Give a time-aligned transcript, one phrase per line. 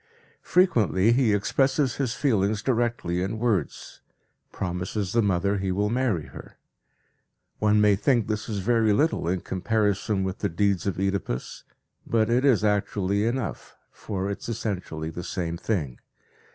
[0.41, 4.01] Frequently he expresses his feelings directly in words,
[4.51, 6.57] promises the mother he will marry her.
[7.59, 11.65] One may think this is very little in comparison with the deeds of Oedipus,
[12.07, 15.99] but it is actually enough, for it is essentially the same thing.